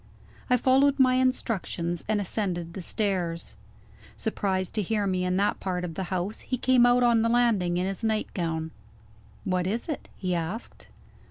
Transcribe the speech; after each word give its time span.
I 0.49 0.57
followed 0.57 0.97
my 0.97 1.13
instructions, 1.13 2.03
and 2.07 2.19
ascended 2.19 2.73
the 2.73 2.81
stairs. 2.81 3.55
Surprised 4.17 4.73
to 4.73 4.81
hear 4.81 5.05
me 5.05 5.23
in 5.25 5.37
that 5.37 5.59
part 5.59 5.83
of 5.83 5.93
the 5.93 6.05
house, 6.05 6.39
he 6.39 6.57
came 6.57 6.87
out 6.87 7.03
on 7.03 7.21
the 7.21 7.29
landing 7.29 7.77
in 7.77 7.85
his 7.85 8.03
nightgown. 8.03 8.71
"What 9.43 9.67
is 9.67 9.87
it?" 9.87 10.09
he 10.17 10.33
asked. 10.33 10.87